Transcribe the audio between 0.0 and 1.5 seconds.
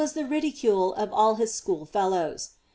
he was th« ridicule of all